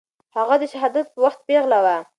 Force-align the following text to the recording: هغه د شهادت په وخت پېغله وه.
هغه 0.37 0.55
د 0.61 0.63
شهادت 0.71 1.05
په 1.13 1.19
وخت 1.25 1.39
پېغله 1.47 1.79
وه. 1.85 1.97